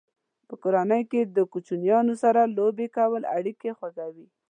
[0.47, 4.27] په کورنۍ کې د کوچنیانو سره لوبې کول اړیکې خوږوي.